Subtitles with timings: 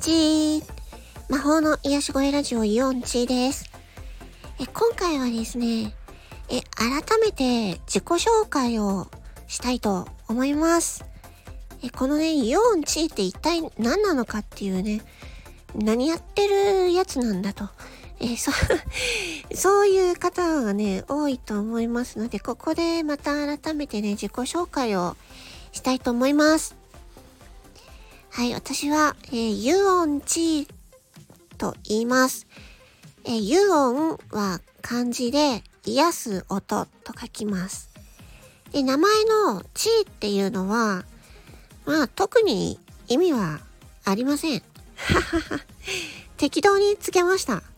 [0.00, 0.62] ち
[1.28, 3.70] 魔法の癒し声ラジオイオンチーです
[4.58, 4.64] え。
[4.66, 5.94] 今回はですね、
[6.48, 9.08] え、改めて自己紹介を
[9.46, 11.04] したいと思います。
[11.82, 15.02] え、このね、イオンチーって一体何なのかっていうね、
[15.74, 17.68] 何やってるやつなんだと。
[18.20, 18.52] えそ、
[19.54, 25.18] そういう方がね、多いと思いますので、ここでまた改めてね、自己紹介を
[25.72, 26.79] したいと思います。
[28.32, 30.68] はい、私は、えー、ユオンチー
[31.58, 32.46] と言います。
[33.24, 37.90] えー、ユオンは漢字で癒す音と書きます。
[38.72, 41.04] で、名前のチーっていうのは、
[41.84, 43.58] まあ特に意味は
[44.04, 44.62] ありません。
[46.38, 47.64] 適当につけました。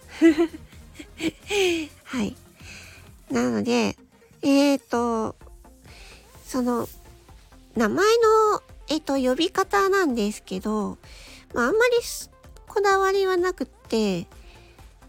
[2.04, 2.36] はい。
[3.30, 3.96] なので、
[4.42, 5.34] えっ、ー、と、
[6.46, 6.86] その、
[7.74, 10.98] 名前のえっ、と、呼び方なんですけど、
[11.54, 11.94] まあ、あんまり
[12.68, 14.26] こだわりはなくって、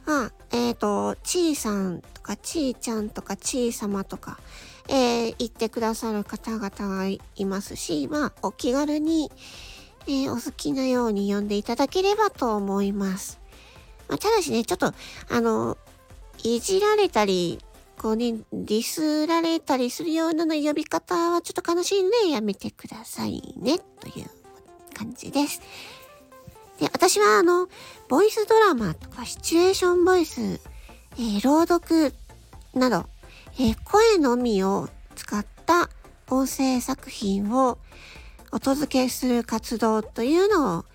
[0.05, 4.39] まあ、えっ、ー、と、ちいさんとか、ちいちゃんとか、ちいさまとか、
[4.87, 9.29] えー、言ってくださる方々がいますし、まあ、お気軽に、
[10.07, 13.41] えー、お好きなように呼んでいただければと思います。
[14.07, 14.93] まあ、ただしね、ちょっと、
[15.29, 15.77] あの、
[16.41, 17.59] いじられたり、
[18.03, 24.29] こうね、ディスられたりするような呼び方はちょっと悲しいんでやめてくださいね、という
[24.93, 25.61] 感じです。
[26.81, 27.69] で、私はあの、
[28.09, 32.13] ボイスドラマとかシチュエーションボイス、えー、朗読
[32.73, 33.05] など、
[33.53, 35.89] えー、声のみを使った
[36.29, 37.77] 音声作品を
[38.51, 40.85] お届けする活動というのを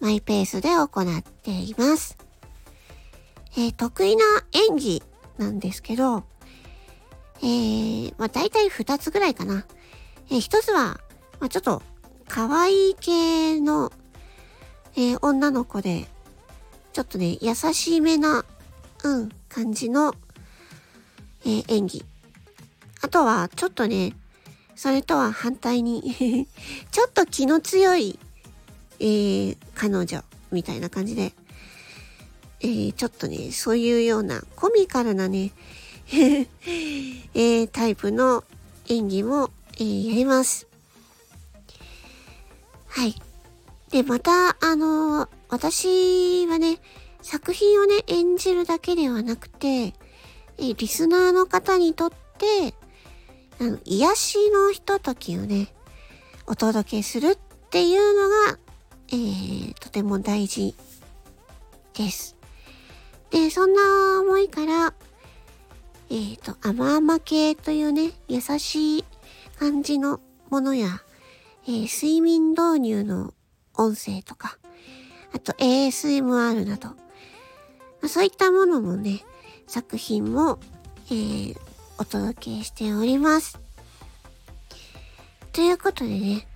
[0.00, 2.18] マイペースで行っています。
[3.56, 4.24] えー、得意な
[4.68, 5.02] 演技
[5.38, 6.24] なんですけど、
[7.40, 9.64] えー、まあ大体2つぐらいかな。
[10.30, 11.00] えー、1つは、
[11.40, 11.82] まあちょっと
[12.28, 13.92] 可愛い系の、
[14.96, 16.06] えー、女の子で、
[16.92, 18.44] ちょっとね、優しめな、
[19.04, 20.14] うん、感じの、
[21.44, 22.04] えー、演技。
[23.02, 24.14] あとは、ちょっとね、
[24.74, 26.46] それとは反対に
[26.90, 28.18] ちょっと気の強い、
[29.00, 31.32] えー、彼女、みたいな感じで、
[32.60, 35.52] えー、ちょっとね、そういうようなコミカルなね、
[36.14, 38.42] えー、タイプの
[38.88, 40.66] 演技も、えー、やります。
[42.86, 43.14] はい。
[43.90, 46.80] で、また、あのー、私はね、
[47.22, 49.94] 作品をね、演じるだけではなくて、
[50.56, 52.74] えリスナーの方にとって、
[53.60, 55.74] あの、癒しのひとときをね、
[56.46, 57.38] お届けするっ
[57.70, 58.58] ていうのが、
[59.08, 60.74] えー、とても大事
[61.92, 62.34] です。
[63.30, 64.94] で、そんな思いから、
[66.10, 69.04] えっ、ー、と、甘々系というね、優しい
[69.58, 70.20] 感じの
[70.50, 71.02] ものや、
[71.66, 73.34] えー、睡眠導入の
[73.74, 74.58] 音声とか、
[75.34, 76.94] あと ASMR など、ま
[78.04, 79.24] あ、そういったものもね、
[79.66, 80.58] 作品も、
[81.10, 81.56] えー、
[81.98, 83.58] お届けしております。
[85.52, 86.46] ということでね、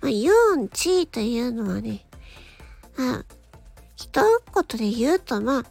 [0.00, 2.06] まあ、ユンチーというのはね、
[2.96, 3.24] まあ、
[3.96, 4.22] 一
[4.68, 5.64] 言で言うと、まあ、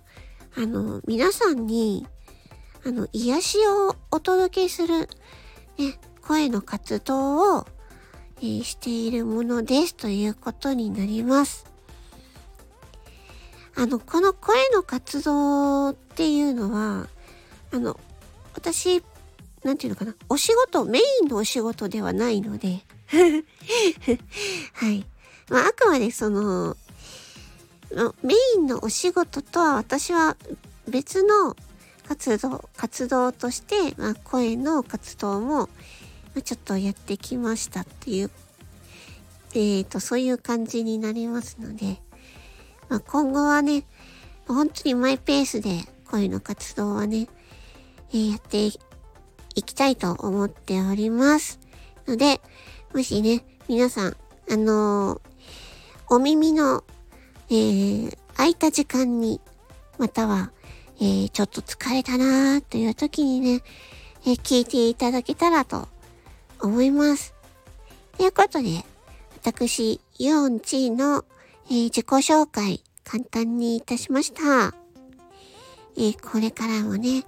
[0.55, 2.05] あの、皆さんに、
[2.85, 5.09] あの、癒しをお届けする、
[5.77, 7.67] ね、声の活動を、
[8.38, 11.66] えー、しているものですということになります。
[13.75, 17.07] あの、この声の活動っていうのは、
[17.72, 17.99] あの、
[18.53, 19.01] 私、
[19.63, 22.85] なんていうのかな、お仕事、メインのお仕事ではないので
[24.73, 25.05] はい。
[25.49, 26.75] まあ、あくまでその、
[28.22, 30.35] メインのお仕事とは私は
[30.88, 31.55] 別の
[32.08, 35.69] 活動、活動として、まあ、声の活動も、
[36.36, 38.31] ま、ちょっとやってきましたっていう、
[39.53, 42.02] えーと、そういう感じになりますので、
[42.90, 43.86] まあ、今後はね、
[44.47, 47.28] 本当にマイペースで声の活動はね、
[48.12, 51.59] えー、やっていきたいと思っております。
[52.08, 52.41] ので、
[52.94, 54.17] もしね、皆さん、
[54.52, 55.20] あのー、
[56.09, 56.84] お耳の、
[57.49, 59.40] えー、空いた時間に、
[59.97, 60.52] または、
[60.99, 63.61] えー、ちょっと疲れたなーという時にね、
[64.25, 65.87] えー、聞いていただけたらと
[66.59, 67.34] 思います。
[68.17, 68.85] ということで、
[69.43, 71.25] 私、ユオンチーの、
[71.67, 74.73] えー、自己紹介、簡単にいたしました。
[75.97, 77.25] え、これからもね、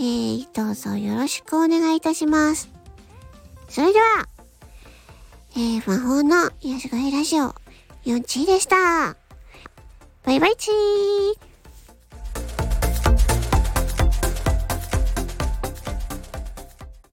[0.00, 2.68] え、どうぞよろしくお願いいたします。
[3.68, 4.28] それでは、
[5.56, 7.54] え、魔法の癒し声ラジオ、
[8.04, 9.16] ユンチーでした。
[10.24, 11.45] バイバイチー